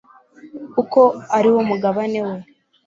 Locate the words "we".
2.27-2.35